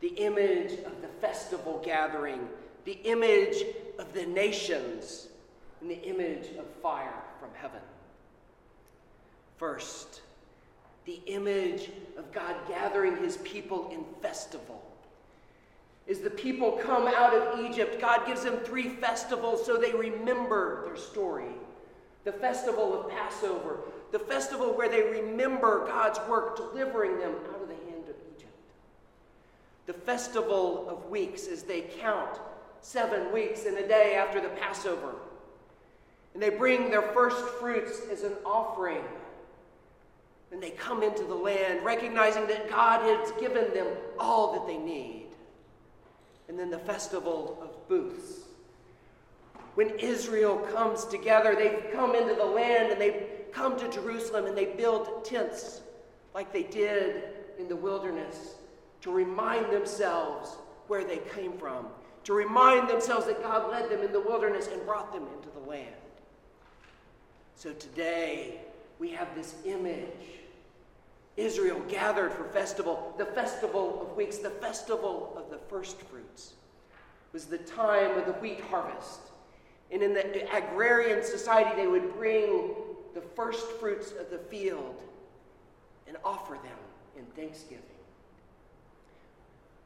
the 0.00 0.08
image 0.08 0.72
of 0.84 1.00
the 1.00 1.08
festival 1.20 1.80
gathering 1.82 2.46
the 2.86 3.00
image 3.04 3.64
of 3.98 4.12
the 4.14 4.24
nations 4.24 5.26
and 5.80 5.90
the 5.90 6.00
image 6.02 6.46
of 6.56 6.64
fire 6.80 7.22
from 7.40 7.50
heaven. 7.54 7.80
First, 9.58 10.20
the 11.04 11.20
image 11.26 11.90
of 12.16 12.32
God 12.32 12.54
gathering 12.68 13.16
his 13.16 13.38
people 13.38 13.90
in 13.90 14.04
festival. 14.22 14.85
As 16.08 16.20
the 16.20 16.30
people 16.30 16.72
come 16.72 17.08
out 17.08 17.34
of 17.34 17.64
Egypt, 17.64 18.00
God 18.00 18.26
gives 18.26 18.44
them 18.44 18.58
three 18.58 18.88
festivals 18.88 19.66
so 19.66 19.76
they 19.76 19.92
remember 19.92 20.84
their 20.84 20.96
story. 20.96 21.50
The 22.24 22.32
festival 22.32 22.98
of 22.98 23.10
Passover, 23.10 23.78
the 24.12 24.18
festival 24.18 24.72
where 24.72 24.88
they 24.88 25.02
remember 25.02 25.86
God's 25.86 26.20
work 26.28 26.56
delivering 26.56 27.18
them 27.18 27.34
out 27.52 27.62
of 27.62 27.68
the 27.68 27.74
hand 27.74 28.08
of 28.08 28.16
Egypt. 28.36 28.52
The 29.86 29.92
festival 29.92 30.88
of 30.88 31.10
weeks 31.10 31.48
as 31.48 31.64
they 31.64 31.82
count 31.82 32.38
seven 32.80 33.32
weeks 33.32 33.66
and 33.66 33.76
a 33.78 33.88
day 33.88 34.14
after 34.14 34.40
the 34.40 34.48
Passover. 34.50 35.14
And 36.34 36.42
they 36.42 36.50
bring 36.50 36.90
their 36.90 37.02
first 37.02 37.44
fruits 37.58 38.00
as 38.12 38.22
an 38.22 38.34
offering. 38.44 39.02
And 40.52 40.62
they 40.62 40.70
come 40.70 41.02
into 41.02 41.24
the 41.24 41.34
land, 41.34 41.84
recognizing 41.84 42.46
that 42.46 42.70
God 42.70 43.02
has 43.02 43.32
given 43.40 43.74
them 43.74 43.88
all 44.18 44.52
that 44.52 44.66
they 44.66 44.76
need. 44.76 45.25
And 46.48 46.58
then 46.58 46.70
the 46.70 46.78
festival 46.78 47.58
of 47.60 47.88
booths. 47.88 48.44
When 49.74 49.90
Israel 49.98 50.58
comes 50.72 51.04
together, 51.04 51.54
they 51.54 51.90
come 51.92 52.14
into 52.14 52.34
the 52.34 52.44
land 52.44 52.92
and 52.92 53.00
they 53.00 53.26
come 53.52 53.78
to 53.78 53.88
Jerusalem 53.90 54.46
and 54.46 54.56
they 54.56 54.66
build 54.66 55.24
tents 55.24 55.82
like 56.34 56.52
they 56.52 56.62
did 56.62 57.24
in 57.58 57.68
the 57.68 57.76
wilderness 57.76 58.54
to 59.02 59.10
remind 59.10 59.72
themselves 59.72 60.56
where 60.86 61.04
they 61.04 61.18
came 61.34 61.58
from 61.58 61.86
to 62.26 62.32
remind 62.32 62.88
themselves 62.88 63.24
that 63.26 63.40
God 63.40 63.70
led 63.70 63.88
them 63.88 64.02
in 64.02 64.10
the 64.10 64.18
wilderness 64.18 64.66
and 64.66 64.84
brought 64.84 65.12
them 65.12 65.22
into 65.36 65.48
the 65.48 65.60
land. 65.60 65.94
So 67.54 67.72
today, 67.72 68.62
we 68.98 69.10
have 69.10 69.32
this 69.36 69.54
image. 69.64 70.40
Israel 71.36 71.80
gathered 71.88 72.32
for 72.32 72.44
festival, 72.44 73.14
the 73.18 73.26
festival 73.26 74.00
of 74.00 74.16
weeks, 74.16 74.38
the 74.38 74.50
festival 74.50 75.34
of 75.36 75.50
the 75.50 75.58
first 75.68 76.00
fruits. 76.02 76.54
It 76.90 77.32
was 77.32 77.46
the 77.46 77.58
time 77.58 78.18
of 78.18 78.26
the 78.26 78.32
wheat 78.34 78.60
harvest. 78.70 79.20
And 79.90 80.02
in 80.02 80.14
the 80.14 80.56
agrarian 80.56 81.22
society, 81.22 81.70
they 81.76 81.86
would 81.86 82.14
bring 82.14 82.74
the 83.14 83.20
first 83.20 83.66
fruits 83.72 84.12
of 84.12 84.30
the 84.30 84.38
field 84.38 85.02
and 86.08 86.16
offer 86.24 86.54
them 86.54 86.78
in 87.16 87.24
thanksgiving 87.36 87.82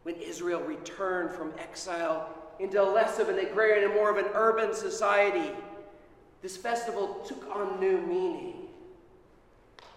when 0.03 0.17
Israel 0.17 0.61
returned 0.61 1.31
from 1.31 1.53
exile 1.59 2.31
into 2.59 2.83
less 2.83 3.19
of 3.19 3.29
an 3.29 3.39
agrarian 3.39 3.85
and 3.85 3.95
more 3.95 4.11
of 4.11 4.17
an 4.17 4.31
urban 4.35 4.75
society, 4.75 5.51
this 6.43 6.57
festival 6.57 7.23
took 7.27 7.49
on 7.55 7.79
new 7.81 8.01
meaning. 8.03 8.60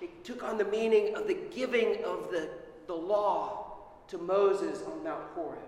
It 0.04 0.26
took 0.26 0.44
on 0.44 0.58
the 0.58 0.66
meaning 0.66 1.16
of 1.16 1.28
the 1.28 1.38
giving 1.56 2.04
of 2.04 2.30
the, 2.30 2.50
the 2.88 2.94
law 2.94 3.78
to 4.10 4.18
Moses 4.18 4.84
on 4.86 5.02
Mount 5.02 5.24
Horeb. 5.34 5.60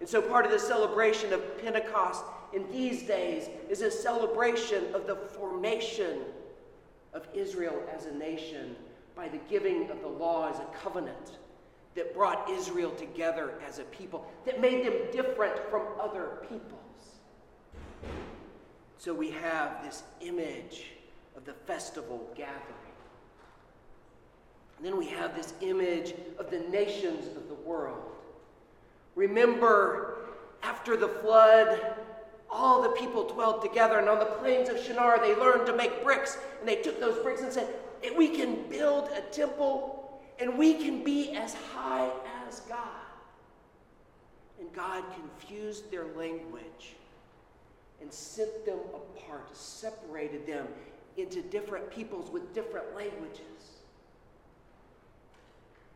And 0.00 0.08
so, 0.08 0.22
part 0.22 0.46
of 0.46 0.50
the 0.50 0.58
celebration 0.58 1.34
of 1.34 1.62
Pentecost 1.62 2.24
in 2.54 2.70
these 2.72 3.02
days 3.02 3.50
is 3.68 3.82
a 3.82 3.90
celebration 3.90 4.94
of 4.94 5.06
the 5.06 5.16
formation 5.16 6.20
of 7.12 7.28
Israel 7.34 7.82
as 7.94 8.06
a 8.06 8.14
nation 8.14 8.74
by 9.14 9.28
the 9.28 9.38
giving 9.50 9.90
of 9.90 10.00
the 10.00 10.08
law 10.08 10.50
as 10.50 10.58
a 10.60 10.66
covenant 10.82 11.38
that 11.94 12.14
brought 12.14 12.48
Israel 12.50 12.90
together 12.92 13.52
as 13.68 13.78
a 13.80 13.84
people, 13.84 14.26
that 14.46 14.62
made 14.62 14.84
them 14.84 14.94
different 15.12 15.58
from 15.70 15.82
other 16.00 16.38
peoples. 16.48 17.20
So 18.96 19.12
we 19.12 19.30
have 19.30 19.84
this 19.84 20.04
image 20.22 20.86
of 21.36 21.44
the 21.44 21.52
festival 21.52 22.26
gathering. 22.34 22.83
And 24.84 24.92
then 24.92 24.98
we 24.98 25.06
have 25.06 25.34
this 25.34 25.54
image 25.62 26.12
of 26.38 26.50
the 26.50 26.58
nations 26.58 27.26
of 27.38 27.48
the 27.48 27.54
world. 27.54 28.02
Remember, 29.14 30.18
after 30.62 30.94
the 30.94 31.08
flood, 31.08 31.96
all 32.50 32.82
the 32.82 32.90
people 32.90 33.26
dwelled 33.26 33.62
together, 33.62 33.98
and 33.98 34.10
on 34.10 34.18
the 34.18 34.26
plains 34.26 34.68
of 34.68 34.78
Shinar, 34.78 35.20
they 35.20 35.34
learned 35.36 35.64
to 35.68 35.74
make 35.74 36.04
bricks. 36.04 36.36
And 36.60 36.68
they 36.68 36.82
took 36.82 37.00
those 37.00 37.18
bricks 37.22 37.40
and 37.40 37.50
said, 37.50 37.66
We 38.14 38.28
can 38.28 38.68
build 38.68 39.08
a 39.16 39.22
temple 39.32 40.20
and 40.38 40.58
we 40.58 40.74
can 40.74 41.02
be 41.02 41.34
as 41.34 41.54
high 41.54 42.10
as 42.46 42.60
God. 42.60 42.78
And 44.60 44.70
God 44.74 45.02
confused 45.14 45.90
their 45.90 46.08
language 46.14 46.96
and 48.02 48.12
sent 48.12 48.66
them 48.66 48.80
apart, 48.92 49.56
separated 49.56 50.46
them 50.46 50.68
into 51.16 51.40
different 51.40 51.90
peoples 51.90 52.30
with 52.30 52.52
different 52.52 52.94
languages. 52.94 53.73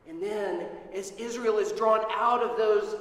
And 0.08 0.22
then, 0.22 0.66
as 0.94 1.12
Israel 1.12 1.58
is 1.58 1.72
drawn 1.72 2.00
out 2.10 2.42
of 2.42 2.56
those 2.56 2.96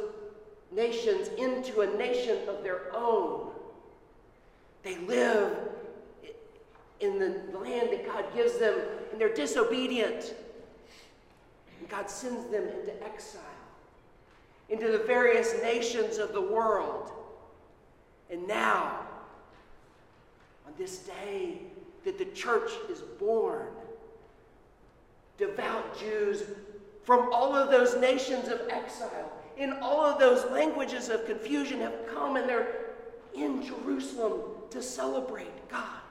nations 0.72 1.30
into 1.38 1.82
a 1.82 1.98
nation 1.98 2.38
of 2.50 2.64
their 2.64 2.94
own, 2.94 3.52
they 4.84 4.98
live 4.98 5.58
in 7.00 7.20
the 7.20 7.58
land 7.60 7.92
that 7.92 8.06
God 8.06 8.26
gives 8.36 8.58
them, 8.58 8.78
and 9.12 9.22
they're 9.22 9.34
disobedient. 9.34 10.36
And 11.80 11.90
God 11.90 12.10
sends 12.10 12.52
them 12.52 12.64
into 12.68 13.04
exile, 13.04 13.42
into 14.70 14.92
the 14.92 15.00
various 15.00 15.54
nations 15.62 16.18
of 16.18 16.34
the 16.34 16.42
world. 16.42 17.12
And 18.30 18.46
now, 18.48 19.06
on 20.66 20.74
this 20.78 21.00
day 21.00 21.62
that 22.04 22.18
the 22.18 22.26
church 22.26 22.72
is 22.90 23.00
born, 23.00 23.68
devout 25.38 25.98
Jews 25.98 26.44
from 27.08 27.32
all 27.32 27.56
of 27.56 27.70
those 27.70 27.96
nations 27.96 28.50
of 28.50 28.60
exile, 28.70 29.32
in 29.56 29.72
all 29.82 30.04
of 30.04 30.20
those 30.20 30.44
languages 30.52 31.08
of 31.08 31.26
confusion, 31.26 31.80
have 31.80 32.06
come 32.14 32.36
and 32.36 32.50
they're 32.50 32.68
in 33.34 33.66
Jerusalem 33.66 34.42
to 34.72 34.82
celebrate 34.82 35.70
God. 35.70 36.02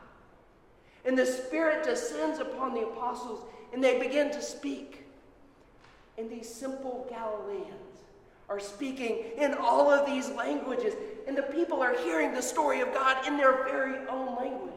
And 1.05 1.17
the 1.17 1.27
Spirit 1.27 1.85
descends 1.85 2.39
upon 2.39 2.73
the 2.73 2.81
apostles 2.81 3.45
and 3.75 3.85
they 3.85 3.99
begin 3.99 4.31
to 4.31 4.41
speak. 4.41 5.05
And 6.17 6.31
these 6.31 6.49
simple 6.49 7.07
Galileans 7.11 8.01
are 8.49 8.59
speaking 8.59 9.19
in 9.37 9.53
all 9.53 9.91
of 9.91 10.07
these 10.07 10.31
languages, 10.31 10.95
and 11.29 11.37
the 11.37 11.43
people 11.43 11.83
are 11.83 11.95
hearing 12.05 12.33
the 12.33 12.41
story 12.41 12.81
of 12.81 12.95
God 12.95 13.27
in 13.27 13.37
their 13.37 13.65
very 13.65 13.99
own 14.09 14.35
language. 14.37 14.73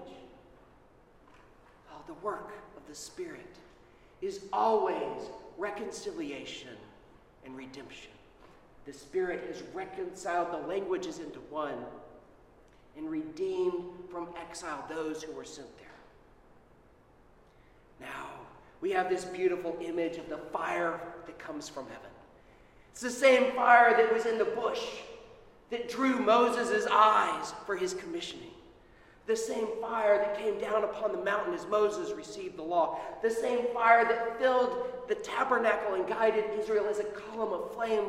Oh, 1.90 2.02
the 2.08 2.14
work 2.16 2.52
of 2.76 2.86
the 2.90 2.96
Spirit 2.96 3.56
is 4.22 4.42
always 4.52 5.30
reconciliation 5.60 6.76
and 7.46 7.56
redemption. 7.56 8.12
The 8.86 8.94
Spirit 8.94 9.44
has 9.48 9.62
reconciled 9.74 10.52
the 10.52 10.68
languages 10.68 11.20
into 11.20 11.40
one, 11.52 11.86
and 12.98 13.10
redeemed 13.10 13.84
from 14.10 14.28
exile 14.40 14.84
those 14.90 15.22
who 15.22 15.32
were 15.34 15.46
sent 15.46 15.68
there. 15.78 15.88
Now, 18.02 18.28
we 18.82 18.92
have 18.92 19.10
this 19.10 19.26
beautiful 19.26 19.78
image 19.82 20.18
of 20.18 20.28
the 20.30 20.38
fire 20.38 21.00
that 21.26 21.38
comes 21.38 21.70
from 21.70 21.86
heaven. 21.86 22.10
It's 22.92 23.02
the 23.02 23.10
same 23.10 23.54
fire 23.54 23.96
that 23.96 24.14
was 24.14 24.26
in 24.26 24.38
the 24.38 24.46
bush 24.46 24.84
that 25.70 25.90
drew 25.90 26.20
Moses' 26.20 26.88
eyes 26.92 27.54
for 27.66 27.76
his 27.76 27.94
commissioning. 27.94 28.52
The 29.30 29.36
same 29.36 29.68
fire 29.80 30.18
that 30.18 30.40
came 30.40 30.60
down 30.60 30.84
upon 30.84 31.12
the 31.12 31.24
mountain 31.24 31.54
as 31.54 31.68
Moses 31.68 32.18
received 32.18 32.58
the 32.58 32.64
law. 32.64 32.98
The 33.22 33.30
same 33.30 33.68
fire 33.76 34.04
that 34.04 34.40
filled 34.40 34.88
the 35.08 35.14
tabernacle 35.14 35.94
and 35.94 36.08
guided 36.08 36.46
Israel 36.60 36.88
as 36.90 36.98
a 36.98 37.04
column 37.04 37.54
of 37.54 37.72
flame 37.76 38.06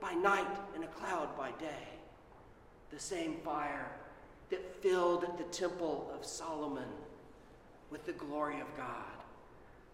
by 0.00 0.14
night 0.14 0.48
and 0.74 0.82
a 0.82 0.86
cloud 0.86 1.36
by 1.36 1.50
day. 1.60 1.88
The 2.90 2.98
same 2.98 3.36
fire 3.44 3.92
that 4.48 4.82
filled 4.82 5.26
the 5.36 5.44
temple 5.44 6.10
of 6.18 6.24
Solomon 6.24 6.88
with 7.90 8.06
the 8.06 8.12
glory 8.12 8.58
of 8.60 8.74
God. 8.74 9.12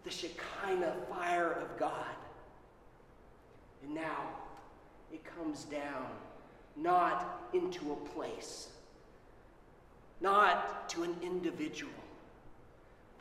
The 0.05 0.11
Shekinah 0.11 0.95
fire 1.09 1.51
of 1.61 1.77
God. 1.77 2.15
And 3.83 3.93
now 3.93 4.29
it 5.11 5.25
comes 5.25 5.65
down 5.65 6.05
not 6.77 7.49
into 7.51 7.91
a 7.91 7.95
place, 8.11 8.69
not 10.21 10.89
to 10.89 11.03
an 11.03 11.15
individual. 11.21 11.91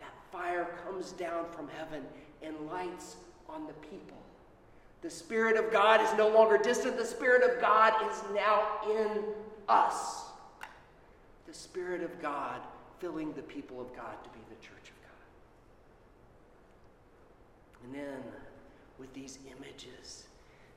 That 0.01 0.13
fire 0.33 0.79
comes 0.85 1.13
down 1.13 1.47
from 1.53 1.69
heaven 1.69 2.03
and 2.43 2.55
lights 2.71 3.17
on 3.49 3.67
the 3.67 3.73
people. 3.75 4.17
The 5.03 5.11
Spirit 5.11 5.57
of 5.57 5.73
God 5.73 6.01
is 6.01 6.13
no 6.19 6.29
longer 6.29 6.59
distant, 6.59 6.97
the 6.97 7.05
Spirit 7.05 7.49
of 7.49 7.61
God 7.61 7.93
is 8.11 8.23
now 8.35 8.63
in 8.91 9.23
us. 9.69 10.25
The 11.47 11.55
Spirit 11.55 12.03
of 12.03 12.21
God 12.21 12.61
filling 12.99 13.33
the 13.35 13.43
people 13.43 13.81
of 13.81 13.95
God 13.95 14.23
to 14.25 14.31
be 14.31 14.41
the 14.49 14.61
church 14.61 14.91
of 14.91 15.03
God. 15.03 15.13
And 17.85 17.95
then, 17.95 18.23
with 18.99 19.15
these 19.15 19.39
images, 19.57 20.27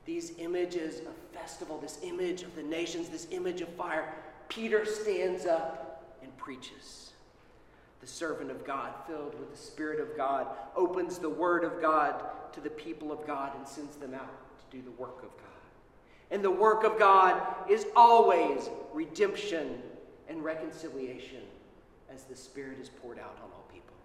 these 0.05 0.33
images 0.37 0.99
of 0.99 1.13
festival, 1.33 1.79
this 1.79 1.99
image 2.03 2.43
of 2.43 2.55
the 2.55 2.63
nations, 2.63 3.09
this 3.09 3.27
image 3.31 3.61
of 3.61 3.69
fire, 3.69 4.13
Peter 4.49 4.85
stands 4.85 5.45
up 5.45 5.90
preaches. 6.41 7.11
The 8.01 8.07
servant 8.07 8.49
of 8.49 8.65
God, 8.65 8.93
filled 9.07 9.39
with 9.39 9.51
the 9.51 9.57
Spirit 9.57 9.99
of 9.99 10.17
God, 10.17 10.47
opens 10.75 11.19
the 11.19 11.29
Word 11.29 11.63
of 11.63 11.79
God 11.79 12.23
to 12.53 12.59
the 12.59 12.69
people 12.69 13.11
of 13.11 13.25
God 13.27 13.55
and 13.55 13.67
sends 13.67 13.95
them 13.95 14.13
out 14.15 14.31
to 14.57 14.77
do 14.77 14.83
the 14.83 14.91
work 14.91 15.19
of 15.19 15.29
God. 15.37 15.47
And 16.31 16.43
the 16.43 16.51
work 16.51 16.83
of 16.83 16.97
God 16.97 17.39
is 17.69 17.85
always 17.95 18.69
redemption 18.93 19.81
and 20.27 20.43
reconciliation 20.43 21.43
as 22.13 22.23
the 22.23 22.35
Spirit 22.35 22.79
is 22.79 22.89
poured 22.89 23.19
out 23.19 23.37
on 23.43 23.51
all 23.51 23.65
people. 23.71 23.95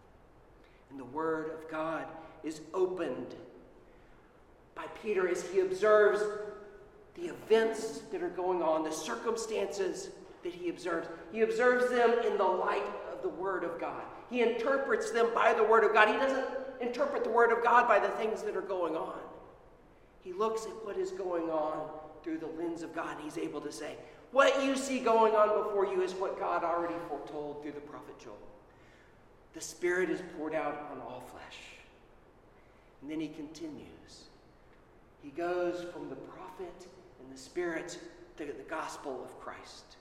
And 0.91 1.01
the 1.01 1.05
Word 1.05 1.53
of 1.55 1.71
God 1.71 2.05
is 2.45 2.61
opened 2.75 3.35
by 4.75 4.85
Peter 5.03 5.27
as 5.27 5.43
he 5.49 5.61
observes 5.61 6.23
the 7.15 7.29
events 7.29 8.01
that 8.13 8.23
are 8.23 8.29
going 8.29 8.63
on, 8.63 8.85
the 8.85 8.93
circumstances 8.93 10.11
that 10.47 10.55
he 10.55 10.69
observes. 10.69 11.09
He 11.33 11.43
observes 11.43 11.91
them 11.91 12.15
in 12.25 12.39
the 12.39 12.45
light 12.45 12.87
of 13.13 13.21
the 13.21 13.29
Word 13.29 13.65
of 13.65 13.81
God. 13.81 14.03
He 14.31 14.43
interprets 14.43 15.11
them 15.11 15.29
by 15.35 15.53
the 15.53 15.65
Word 15.65 15.83
of 15.83 15.93
God. 15.93 16.09
He 16.09 16.15
doesn't 16.15 16.47
interpret 16.81 17.25
the 17.25 17.31
Word 17.31 17.51
of 17.51 17.65
God 17.65 17.89
by 17.89 17.99
the 17.99 18.11
things 18.11 18.43
that 18.43 18.57
are 18.57 18.63
going 18.63 18.95
on. 18.95 19.19
He 20.23 20.33
looks 20.33 20.65
at 20.67 20.87
what 20.87 20.97
is 20.97 21.11
going 21.11 21.51
on 21.51 21.89
through 22.23 22.39
the 22.39 22.47
lens 22.47 22.83
of 22.83 22.95
God, 22.95 23.17
and 23.17 23.25
he's 23.25 23.39
able 23.39 23.61
to 23.61 23.73
say, 23.73 23.97
What 24.31 24.65
you 24.65 24.77
see 24.77 25.01
going 25.01 25.35
on 25.35 25.65
before 25.65 25.85
you 25.85 26.03
is 26.03 26.13
what 26.13 26.39
God 26.39 26.63
already 26.63 26.95
foretold 27.09 27.63
through 27.63 27.73
the 27.73 27.81
prophet 27.81 28.17
Joel. 28.21 28.39
The 29.55 29.61
Spirit 29.61 30.11
is 30.11 30.23
poured 30.37 30.55
out 30.55 30.89
on 30.93 31.01
all 31.01 31.25
flesh. 31.33 31.59
And 33.03 33.11
then 33.11 33.19
he 33.19 33.29
continues. 33.29 34.25
He 35.25 35.31
goes 35.31 35.85
from 35.93 36.09
the 36.09 36.17
prophet 36.17 36.87
and 37.21 37.33
the 37.33 37.39
Spirit 37.39 37.99
to 38.37 38.45
the 38.45 38.53
gospel 38.69 39.25
of 39.25 39.41
Christ. 39.41 39.97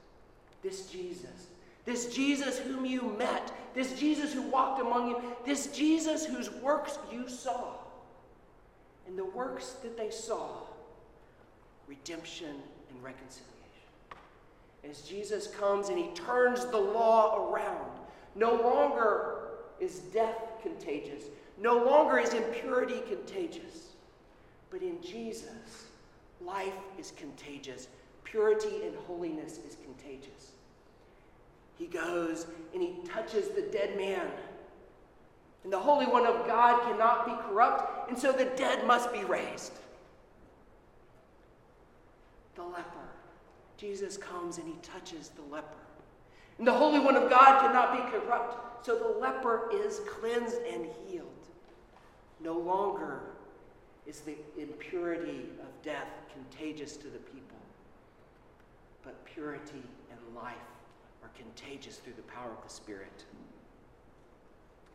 This 0.66 0.88
Jesus, 0.88 1.50
this 1.86 2.12
Jesus 2.12 2.58
whom 2.58 2.88
you 2.88 3.16
met, 3.20 3.52
this 3.76 4.00
Jesus 4.00 4.34
who 4.34 4.42
walked 4.42 4.82
among 4.82 5.10
you, 5.10 5.22
this 5.46 5.68
Jesus 5.68 6.26
whose 6.26 6.50
works 6.50 6.98
you 7.12 7.30
saw. 7.30 7.76
And 9.08 9.16
the 9.16 9.26
works 9.26 9.74
that 9.84 9.96
they 9.96 10.10
saw 10.10 10.48
redemption 11.88 12.56
and 12.90 13.04
reconciliation. 13.04 13.52
As 14.90 15.02
Jesus 15.02 15.46
comes 15.46 15.90
and 15.90 16.00
he 16.00 16.08
turns 16.16 16.66
the 16.66 16.80
law 16.80 17.48
around, 17.48 17.92
no 18.34 18.56
longer 18.56 19.50
is 19.80 20.00
death 20.00 20.54
contagious, 20.64 21.26
no 21.62 21.78
longer 21.78 22.18
is 22.18 22.34
impurity 22.34 23.04
contagious. 23.08 23.90
But 24.72 24.82
in 24.82 25.00
Jesus, 25.00 25.86
life 26.42 26.74
is 26.98 27.14
contagious. 27.16 27.88
Purity 28.24 28.82
and 28.84 28.96
holiness 29.06 29.60
is 29.60 29.78
contagious. 29.84 30.55
He 31.78 31.88
goes 31.88 32.48
and 32.74 32.82
he 32.82 32.96
touches 33.08 33.50
the 33.50 33.62
dead 33.62 33.98
man. 33.98 34.28
And 35.64 35.74
the 35.74 35.80
Holy 35.80 36.06
One 36.06 36.26
of 36.26 36.46
God 36.46 36.84
cannot 36.84 37.26
be 37.26 37.34
corrupt, 37.48 38.10
and 38.10 38.18
so 38.18 38.32
the 38.32 38.46
dead 38.46 38.86
must 38.86 39.12
be 39.12 39.24
raised. 39.24 39.74
The 42.56 42.64
leper. 42.64 43.10
Jesus 43.78 44.16
comes 44.16 44.58
and 44.58 44.68
he 44.68 44.76
touches 44.82 45.30
the 45.30 45.42
leper. 45.54 45.68
And 46.60 46.68
the 46.68 46.72
Holy 46.72 47.00
One 47.00 47.16
of 47.16 47.30
God 47.30 47.62
cannot 47.62 47.94
be 47.94 48.18
corrupt, 48.18 48.86
so 48.86 48.98
the 48.98 49.20
leper 49.20 49.70
is 49.74 50.02
cleansed 50.08 50.60
and 50.72 50.86
healed. 51.08 51.26
No 52.40 52.54
longer 52.54 53.22
is 54.06 54.22
the 54.22 54.38
impurity 54.58 55.50
of 55.60 55.84
death 55.84 56.08
contagious 56.32 56.96
to 56.98 57.06
the 57.06 57.18
people, 57.18 57.58
but 59.04 59.26
purity 59.26 59.84
and 60.12 60.36
life 60.36 60.54
are 61.24 61.30
contagious 61.38 61.98
through 61.98 62.14
the 62.14 62.22
power 62.24 62.52
of 62.52 62.64
the 62.64 62.74
Spirit. 62.74 63.24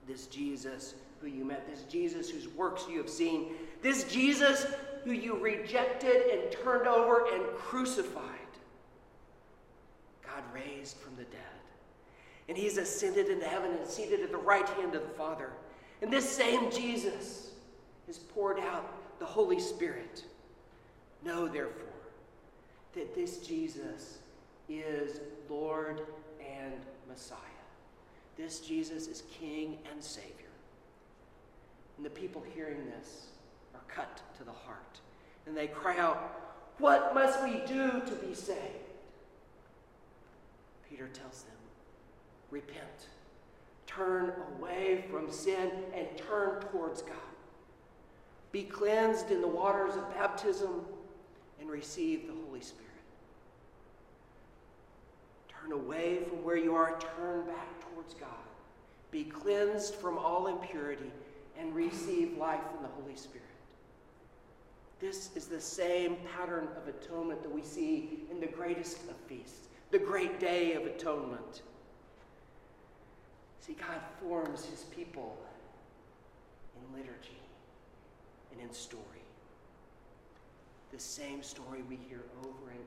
This 0.07 0.27
Jesus 0.27 0.95
who 1.21 1.27
you 1.27 1.45
met, 1.45 1.69
this 1.69 1.83
Jesus 1.83 2.31
whose 2.31 2.49
works 2.49 2.87
you 2.89 2.99
have 2.99 3.11
seen, 3.11 3.53
this 3.83 4.05
Jesus 4.05 4.67
who 5.05 5.13
you 5.13 5.37
rejected 5.39 6.23
and 6.33 6.53
turned 6.53 6.87
over 6.87 7.27
and 7.35 7.45
crucified, 7.57 8.25
God 10.23 10.43
raised 10.55 10.97
from 10.97 11.17
the 11.17 11.25
dead. 11.25 11.41
And 12.49 12.57
he's 12.57 12.79
ascended 12.79 13.29
into 13.29 13.47
heaven 13.47 13.73
and 13.73 13.87
seated 13.87 14.21
at 14.21 14.33
the 14.33 14.39
right 14.39 14.69
hand 14.71 14.95
of 14.95 15.03
the 15.03 15.15
Father. 15.15 15.51
And 16.03 16.13
this 16.13 16.29
same 16.29 16.71
Jesus 16.71 17.51
has 18.07 18.19
poured 18.19 18.59
out 18.59 19.19
the 19.19 19.27
Holy 19.27 19.61
Spirit. 19.61 20.25
Know, 21.23 21.47
therefore, 21.47 21.85
that 22.95 23.15
this 23.15 23.39
Jesus 23.39 24.19
is 24.71 25.21
Lord 25.49 26.03
and 26.41 26.75
Messiah. 27.09 27.37
This 28.37 28.61
Jesus 28.61 29.09
is 29.09 29.25
King 29.31 29.79
and 29.93 30.03
Savior. 30.03 30.31
And 31.97 32.07
the 32.07 32.11
people 32.11 32.43
hearing 32.55 32.87
this 32.87 33.27
are 33.75 33.81
cut 33.89 34.23
to 34.39 34.45
the 34.45 34.53
heart. 34.53 35.01
And 35.47 35.57
they 35.57 35.67
cry 35.67 35.99
out, 35.99 36.63
What 36.79 37.15
must 37.15 37.43
we 37.43 37.61
do 37.67 38.01
to 38.07 38.15
be 38.25 38.33
saved? 38.33 38.59
Peter 40.89 41.09
tells 41.09 41.43
them, 41.43 41.57
Repent. 42.51 43.09
Turn 43.87 44.33
away 44.57 45.05
from 45.11 45.31
sin 45.31 45.71
and 45.95 46.07
turn 46.17 46.61
towards 46.61 47.03
God. 47.03 47.17
Be 48.53 48.63
cleansed 48.63 49.31
in 49.31 49.41
the 49.41 49.49
waters 49.49 49.97
of 49.97 50.09
baptism 50.15 50.85
and 51.61 51.69
receive 51.69 52.27
the 52.27 52.35
Holy 52.47 52.61
Spirit. 52.61 52.90
Turn 55.71 55.79
away 55.79 56.19
from 56.29 56.43
where 56.43 56.57
you 56.57 56.75
are, 56.75 56.99
turn 57.17 57.47
back 57.47 57.93
towards 57.93 58.15
God. 58.15 58.29
Be 59.11 59.25
cleansed 59.25 59.95
from 59.95 60.19
all 60.19 60.49
impurity 60.49 61.13
and 61.59 61.75
receive 61.75 62.37
life 62.37 62.65
in 62.77 62.83
the 62.83 62.89
Holy 62.89 63.15
Spirit. 63.15 63.47
This 64.99 65.31
is 65.37 65.47
the 65.47 65.61
same 65.61 66.17
pattern 66.37 66.69
of 66.77 66.89
atonement 66.89 67.43
that 67.43 67.53
we 67.55 67.63
see 67.63 68.25
in 68.31 68.41
the 68.41 68.47
greatest 68.47 68.99
of 69.09 69.17
feasts, 69.29 69.69
the 69.91 69.99
great 69.99 70.41
day 70.41 70.75
of 70.75 70.87
atonement. 70.87 71.63
See, 73.61 73.75
God 73.75 74.01
forms 74.21 74.65
his 74.65 74.85
people 74.85 75.39
in 76.77 76.99
liturgy 76.99 77.39
and 78.53 78.61
in 78.61 78.73
story. 78.73 79.05
The 80.91 80.99
same 80.99 81.43
story 81.43 81.83
we 81.89 81.99
hear 82.09 82.23
over 82.43 82.71
and 82.71 82.81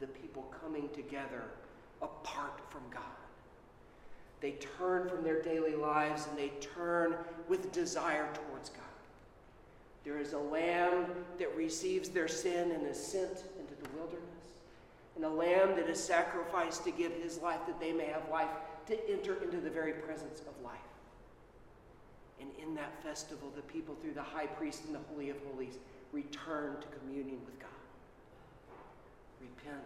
the 0.00 0.06
people 0.06 0.52
coming 0.62 0.88
together 0.94 1.42
apart 2.02 2.60
from 2.70 2.82
God. 2.92 3.02
They 4.40 4.52
turn 4.78 5.08
from 5.08 5.24
their 5.24 5.42
daily 5.42 5.74
lives 5.74 6.26
and 6.28 6.38
they 6.38 6.52
turn 6.60 7.14
with 7.48 7.72
desire 7.72 8.28
towards 8.34 8.68
God. 8.70 8.82
There 10.04 10.18
is 10.18 10.34
a 10.34 10.38
lamb 10.38 11.06
that 11.38 11.56
receives 11.56 12.10
their 12.10 12.28
sin 12.28 12.70
and 12.70 12.86
is 12.86 13.02
sent 13.02 13.44
into 13.58 13.74
the 13.82 13.88
wilderness. 13.96 14.22
and 15.16 15.24
a 15.24 15.28
lamb 15.28 15.74
that 15.76 15.88
is 15.88 15.98
sacrificed 15.98 16.84
to 16.84 16.90
give 16.90 17.10
his 17.12 17.38
life 17.40 17.60
that 17.66 17.80
they 17.80 17.92
may 17.92 18.04
have 18.04 18.28
life, 18.30 18.50
to 18.86 19.10
enter 19.10 19.42
into 19.42 19.56
the 19.56 19.70
very 19.70 19.92
presence 19.92 20.40
of 20.40 20.62
life. 20.62 20.78
And 22.38 22.50
in 22.62 22.74
that 22.74 23.02
festival, 23.02 23.50
the 23.56 23.62
people, 23.62 23.94
through 23.94 24.12
the 24.12 24.22
high 24.22 24.46
priest 24.46 24.84
and 24.84 24.94
the 24.94 25.00
Holy 25.10 25.30
of 25.30 25.36
Holies, 25.50 25.78
return 26.12 26.76
to 26.80 26.86
communion 26.98 27.38
with 27.46 27.58
God. 27.58 27.70
Repent, 29.40 29.84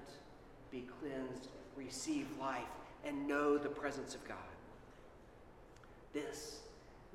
be 0.71 0.85
cleansed, 1.01 1.49
receive 1.77 2.27
life, 2.39 2.63
and 3.05 3.27
know 3.27 3.59
the 3.59 3.69
presence 3.69 4.15
of 4.15 4.27
God. 4.27 4.37
This 6.13 6.61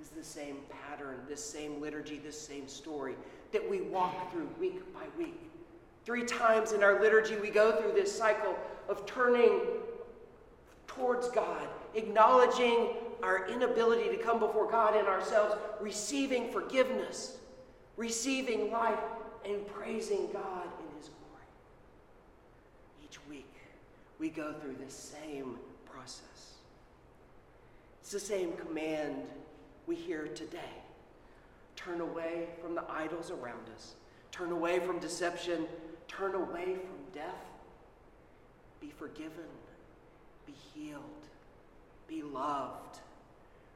is 0.01 0.09
the 0.09 0.23
same 0.23 0.57
pattern, 0.89 1.19
this 1.27 1.43
same 1.43 1.81
liturgy, 1.81 2.19
this 2.19 2.39
same 2.39 2.67
story 2.67 3.15
that 3.51 3.69
we 3.69 3.81
walk 3.81 4.31
through 4.31 4.49
week 4.59 4.93
by 4.93 5.03
week. 5.17 5.39
Three 6.05 6.23
times 6.23 6.71
in 6.71 6.83
our 6.83 7.01
liturgy, 7.01 7.35
we 7.37 7.49
go 7.49 7.75
through 7.79 7.93
this 7.93 8.15
cycle 8.15 8.55
of 8.87 9.05
turning 9.05 9.59
towards 10.87 11.29
God, 11.29 11.67
acknowledging 11.95 12.89
our 13.23 13.47
inability 13.49 14.15
to 14.15 14.21
come 14.21 14.39
before 14.39 14.69
God 14.69 14.95
in 14.95 15.05
ourselves, 15.05 15.55
receiving 15.81 16.51
forgiveness, 16.51 17.37
receiving 17.97 18.71
life, 18.71 18.99
and 19.45 19.65
praising 19.67 20.29
God 20.31 20.63
in 20.63 20.97
His 20.97 21.09
glory. 21.09 21.47
Each 23.03 23.19
week, 23.27 23.51
we 24.19 24.29
go 24.29 24.53
through 24.53 24.75
this 24.79 25.13
same 25.23 25.57
process. 25.85 26.53
It's 28.01 28.11
the 28.11 28.19
same 28.19 28.53
command 28.53 29.23
we 29.87 29.95
hear 29.95 30.27
today. 30.27 30.59
Turn 31.75 32.01
away 32.01 32.47
from 32.61 32.75
the 32.75 32.83
idols 32.89 33.31
around 33.31 33.69
us. 33.75 33.95
Turn 34.31 34.51
away 34.51 34.79
from 34.79 34.99
deception. 34.99 35.67
Turn 36.07 36.35
away 36.35 36.75
from 36.75 37.13
death. 37.13 37.45
Be 38.79 38.89
forgiven. 38.89 39.49
Be 40.45 40.53
healed. 40.73 41.01
Be 42.07 42.21
loved. 42.21 42.99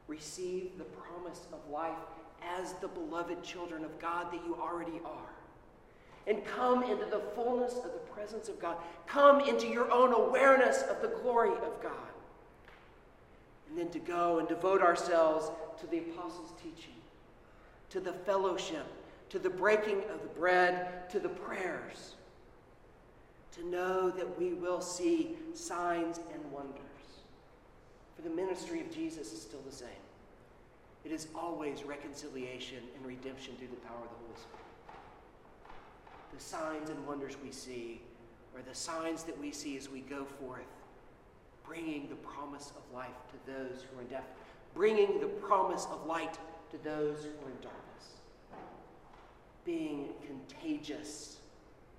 Receive 0.06 0.78
the 0.78 0.84
promise 0.84 1.46
of 1.52 1.70
life 1.70 1.98
as 2.58 2.72
the 2.74 2.88
beloved 2.88 3.42
children 3.42 3.84
of 3.84 3.98
God 4.00 4.32
that 4.32 4.44
you 4.46 4.56
already 4.56 5.00
are. 5.04 5.39
And 6.30 6.44
come 6.44 6.84
into 6.84 7.06
the 7.06 7.20
fullness 7.34 7.74
of 7.78 7.92
the 7.92 8.12
presence 8.14 8.48
of 8.48 8.60
God. 8.60 8.76
Come 9.08 9.40
into 9.40 9.66
your 9.66 9.90
own 9.90 10.12
awareness 10.12 10.82
of 10.82 11.02
the 11.02 11.08
glory 11.08 11.50
of 11.50 11.82
God. 11.82 11.92
And 13.68 13.76
then 13.76 13.88
to 13.88 13.98
go 13.98 14.38
and 14.38 14.46
devote 14.46 14.80
ourselves 14.80 15.50
to 15.80 15.88
the 15.88 15.98
apostles' 15.98 16.52
teaching, 16.62 16.94
to 17.88 17.98
the 17.98 18.12
fellowship, 18.12 18.86
to 19.30 19.40
the 19.40 19.50
breaking 19.50 20.04
of 20.14 20.22
the 20.22 20.28
bread, 20.38 21.10
to 21.10 21.18
the 21.18 21.28
prayers. 21.28 22.14
To 23.56 23.66
know 23.66 24.10
that 24.10 24.38
we 24.38 24.52
will 24.52 24.80
see 24.80 25.36
signs 25.54 26.20
and 26.32 26.52
wonders. 26.52 26.76
For 28.14 28.22
the 28.22 28.30
ministry 28.30 28.80
of 28.80 28.94
Jesus 28.94 29.32
is 29.32 29.42
still 29.42 29.62
the 29.68 29.74
same. 29.74 29.88
It 31.04 31.10
is 31.10 31.26
always 31.34 31.82
reconciliation 31.82 32.78
and 32.94 33.04
redemption 33.04 33.56
through 33.56 33.68
the 33.68 33.76
power 33.88 33.96
of 33.96 34.10
the 34.10 34.26
Holy 34.26 34.36
Spirit. 34.36 34.69
The 36.34 36.40
signs 36.40 36.90
and 36.90 37.06
wonders 37.06 37.36
we 37.42 37.50
see 37.50 38.00
or 38.54 38.62
the 38.62 38.74
signs 38.74 39.22
that 39.24 39.38
we 39.38 39.52
see 39.52 39.76
as 39.76 39.88
we 39.88 40.00
go 40.00 40.24
forth, 40.24 40.66
bringing 41.64 42.08
the 42.08 42.16
promise 42.16 42.72
of 42.76 42.94
life 42.94 43.08
to 43.30 43.52
those 43.52 43.82
who 43.82 43.98
are 43.98 44.02
in 44.02 44.08
death, 44.08 44.26
bringing 44.74 45.20
the 45.20 45.26
promise 45.26 45.86
of 45.90 46.04
light 46.06 46.38
to 46.70 46.78
those 46.82 47.24
who 47.24 47.46
are 47.46 47.50
in 47.50 47.60
darkness, 47.60 48.14
being 49.64 50.08
contagious 50.26 51.38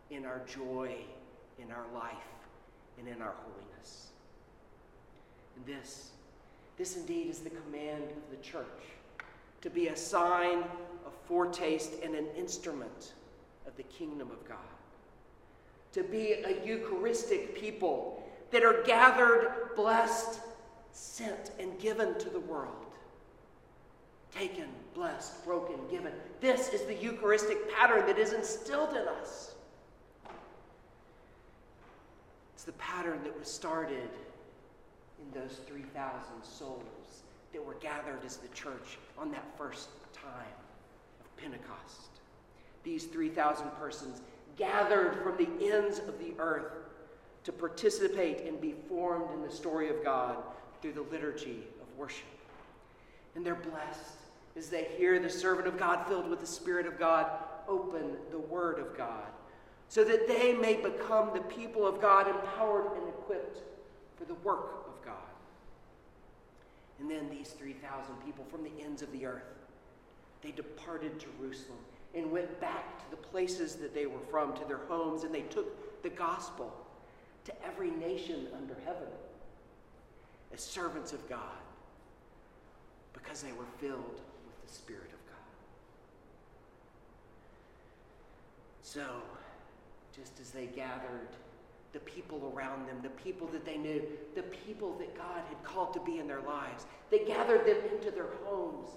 in 0.10 0.26
our 0.26 0.42
joy, 0.46 0.94
in 1.60 1.72
our 1.72 1.86
life, 1.94 2.16
and 3.00 3.08
in 3.08 3.22
our 3.22 3.34
holiness. 3.44 4.08
And 5.56 5.66
this, 5.66 6.12
this 6.78 6.98
indeed 6.98 7.30
is 7.30 7.40
the 7.40 7.50
command 7.50 8.04
of 8.04 8.38
the 8.38 8.44
church 8.44 8.66
to 9.62 9.70
be 9.70 9.88
a 9.88 9.96
sign, 9.96 10.60
a 11.06 11.12
foretaste, 11.28 11.94
and 12.04 12.16
an 12.16 12.26
instrument 12.36 13.14
of 13.68 13.76
the 13.78 13.84
kingdom 13.84 14.32
of 14.32 14.48
God. 14.48 14.58
To 15.94 16.04
be 16.04 16.34
a 16.34 16.66
Eucharistic 16.66 17.56
people 17.56 18.24
that 18.52 18.64
are 18.64 18.84
gathered, 18.84 19.72
blessed, 19.76 20.40
sent, 20.92 21.52
and 21.60 21.78
given 21.80 22.18
to 22.20 22.30
the 22.30 22.40
world. 22.40 22.86
Taken, 24.32 24.68
blessed, 24.94 25.44
broken, 25.46 25.76
given. 25.90 26.14
This 26.40 26.70
is 26.70 26.84
the 26.84 26.96
Eucharistic 26.96 27.70
pattern 27.74 28.06
that 28.08 28.18
is 28.18 28.34
instilled 28.34 28.92
in 28.92 29.08
us. 29.08 29.56
It's 32.54 32.64
the 32.64 32.72
pattern 32.74 33.20
that 33.24 33.38
was 33.38 33.50
started 33.50 34.10
in 35.20 35.40
those 35.40 35.60
3,000 35.68 36.22
souls 36.44 37.24
that 37.54 37.66
were 37.66 37.76
gathered 37.82 38.24
as 38.26 38.38
the 38.38 38.48
church 38.50 38.98
on 39.18 39.32
that 39.32 39.46
first 39.58 39.90
time 40.14 40.56
of 41.20 41.38
Pentecost. 41.38 42.21
These 42.84 43.06
3,000 43.06 43.70
persons 43.80 44.22
gathered 44.58 45.22
from 45.24 45.38
the 45.38 45.74
ends 45.74 46.00
of 46.00 46.20
the 46.20 46.34
earth 46.40 46.74
to 47.44 47.52
participate 47.52 48.48
and 48.48 48.60
be 48.62 48.76
formed 48.88 49.32
in 49.34 49.42
the 49.42 49.52
story 49.52 49.90
of 49.90 50.04
God 50.04 50.38
through 50.82 50.94
the 50.94 51.02
liturgy 51.02 51.64
of 51.82 51.98
worship. 51.98 52.26
And 53.36 53.46
they're 53.46 53.56
blessed 53.56 54.18
as 54.58 54.70
they 54.70 54.90
hear 54.98 55.20
the 55.20 55.30
servant 55.30 55.68
of 55.68 55.78
God 55.78 56.08
filled 56.08 56.30
with 56.30 56.40
the 56.40 56.46
Spirit 56.46 56.86
of 56.86 57.00
God 57.00 57.28
open 57.68 58.18
the 58.32 58.40
Word 58.40 58.80
of 58.80 58.98
God, 58.98 59.28
so 59.88 60.04
that 60.04 60.28
they 60.28 60.54
may 60.54 60.76
become 60.76 61.32
the 61.34 61.42
people 61.42 61.88
of 61.88 62.02
God, 62.02 62.28
empowered 62.28 62.98
and 62.98 63.08
equipped 63.08 63.62
for 64.18 64.26
the 64.26 64.34
work 64.36 64.86
of 64.88 65.06
God. 65.06 65.16
And 67.00 67.10
then 67.10 67.30
these 67.30 67.50
3,000 67.50 68.16
people 68.26 68.46
from 68.46 68.64
the 68.64 68.72
ends 68.84 69.02
of 69.02 69.12
the 69.12 69.26
earth, 69.26 69.44
they 70.42 70.52
departed 70.52 71.20
Jerusalem 71.20 71.80
and 72.16 72.32
went 72.32 72.60
back 72.60 73.00
to 73.00 73.12
the 73.12 73.18
places 73.18 73.76
that 73.76 73.94
they 73.94 74.06
were 74.06 74.20
from, 74.30 74.54
to 74.58 74.66
their 74.66 74.82
homes, 74.90 75.24
and 75.24 75.34
they 75.34 75.42
took 75.42 76.04
the 76.04 76.10
gospel 76.10 76.74
to 77.46 77.66
every 77.66 77.92
nation 77.92 78.48
under 78.56 78.76
heaven 78.86 79.08
as 80.54 80.62
servants 80.62 81.14
of 81.14 81.28
God 81.30 81.40
because 83.14 83.42
they 83.42 83.52
were 83.54 83.66
filled 83.80 84.22
with 84.46 84.68
the 84.68 84.74
Spirit 84.74 85.04
of 85.04 85.26
God. 85.28 85.38
So, 88.84 89.06
just 90.16 90.40
as 90.40 90.52
they 90.52 90.66
gathered 90.66 91.30
the 91.94 92.00
people 92.00 92.54
around 92.56 92.88
them, 92.88 92.98
the 93.02 93.10
people 93.10 93.48
that 93.48 93.66
they 93.66 93.78
knew, 93.78 94.02
the 94.36 94.44
people 94.44 94.98
that 94.98 95.16
God 95.18 95.42
had 95.48 95.64
called 95.64 95.94
to 95.94 96.00
be 96.02 96.20
in 96.20 96.28
their 96.28 96.42
lives, 96.42 96.86
they 97.10 97.20
gathered 97.20 97.66
them 97.66 97.78
into 97.94 98.12
their 98.12 98.30
homes 98.44 98.90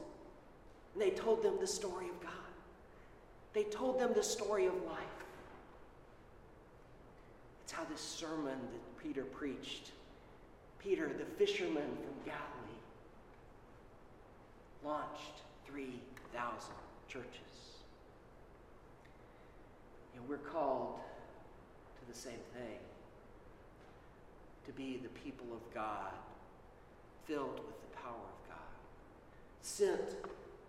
and 0.92 1.02
they 1.02 1.10
told 1.10 1.42
them 1.42 1.54
the 1.60 1.66
story 1.66 2.08
of 2.08 2.20
God. 2.22 2.32
They 3.54 3.62
told 3.64 4.00
them 4.00 4.12
the 4.14 4.22
story 4.22 4.66
of 4.66 4.74
life. 4.84 4.98
It's 7.62 7.72
how 7.72 7.84
this 7.84 8.00
sermon 8.00 8.58
that 8.58 9.02
Peter 9.02 9.22
preached, 9.22 9.92
Peter, 10.80 11.08
the 11.16 11.24
fisherman 11.24 11.86
from 11.86 12.14
Galilee, 12.24 12.80
launched 14.84 15.42
3,000 15.66 16.72
churches. 17.08 17.28
And 20.16 20.28
we're 20.28 20.36
called 20.38 20.98
to 22.00 22.12
the 22.12 22.18
same 22.18 22.32
thing 22.52 22.78
to 24.66 24.72
be 24.72 24.98
the 25.02 25.08
people 25.20 25.46
of 25.52 25.74
God, 25.74 26.12
filled 27.26 27.60
with 27.66 27.80
the 27.80 27.96
power 27.96 28.12
of 28.12 28.48
God, 28.48 28.58
sent 29.62 30.16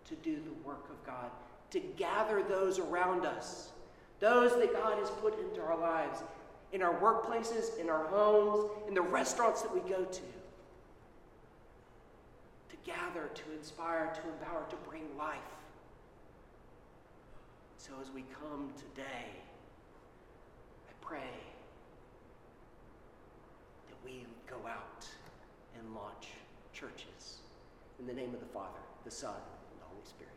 to 0.07 0.15
do 0.15 0.35
the 0.35 0.67
work 0.67 0.87
of 0.89 1.03
God, 1.05 1.31
to 1.71 1.79
gather 1.97 2.43
those 2.43 2.79
around 2.79 3.25
us, 3.25 3.71
those 4.19 4.55
that 4.57 4.73
God 4.73 4.97
has 4.99 5.09
put 5.09 5.39
into 5.39 5.61
our 5.61 5.77
lives, 5.77 6.23
in 6.71 6.81
our 6.81 6.95
workplaces, 6.99 7.77
in 7.79 7.89
our 7.89 8.05
homes, 8.07 8.69
in 8.87 8.93
the 8.93 9.01
restaurants 9.01 9.61
that 9.61 9.73
we 9.73 9.79
go 9.81 10.03
to. 10.03 10.21
To 12.69 12.75
gather, 12.85 13.29
to 13.33 13.43
inspire, 13.57 14.13
to 14.13 14.21
empower, 14.29 14.65
to 14.69 14.75
bring 14.89 15.03
life. 15.17 15.37
So 17.77 17.93
as 18.01 18.11
we 18.11 18.23
come 18.41 18.71
today, 18.77 19.29
I 20.89 20.93
pray 21.01 21.19
that 23.87 23.97
we 24.03 24.25
go 24.49 24.57
out 24.67 25.07
and 25.77 25.93
launch 25.93 26.29
churches 26.73 27.37
in 27.99 28.07
the 28.07 28.13
name 28.13 28.33
of 28.33 28.39
the 28.39 28.47
Father, 28.47 28.79
the 29.03 29.11
Son, 29.11 29.35
and 29.35 29.79
the 29.79 29.85
Holy 29.85 30.05
Spirit. 30.05 30.34